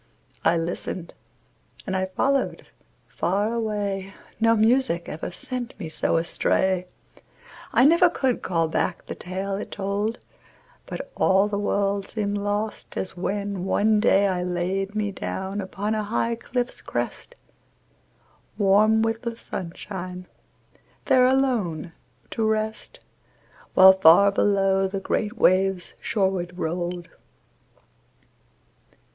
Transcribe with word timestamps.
I 0.43 0.57
listened, 0.57 1.13
and 1.85 1.95
I 1.95 2.07
followed 2.07 2.65
far 3.05 3.53
away 3.53 4.15
No 4.39 4.55
music 4.55 5.07
ever 5.07 5.29
sent 5.29 5.79
me 5.79 5.89
so 5.89 6.17
astray, 6.17 6.87
I 7.71 7.85
never 7.85 8.09
could 8.09 8.41
call 8.41 8.67
back 8.67 9.05
the 9.05 9.13
tale 9.13 9.57
it 9.57 9.69
told, 9.69 10.17
But 10.87 11.11
all 11.13 11.47
the 11.47 11.59
world 11.59 12.07
seemed 12.07 12.39
lost, 12.39 12.97
as 12.97 13.15
when, 13.15 13.63
one 13.63 13.99
day, 13.99 14.25
I 14.27 14.41
laid 14.41 14.95
me 14.95 15.11
down 15.11 15.61
upon 15.61 15.93
a 15.93 16.01
high 16.01 16.33
cliff's 16.33 16.81
crest, 16.81 17.35
Warm 18.57 19.03
with 19.03 19.21
the 19.21 19.35
sunshine, 19.35 20.25
there 21.05 21.27
alone 21.27 21.93
to 22.31 22.43
rest, 22.43 23.01
While 23.75 23.93
far 23.93 24.31
below 24.31 24.87
the 24.87 24.99
great 24.99 25.37
waves 25.37 25.93
shoreward 26.01 26.57
rolled. 26.57 27.09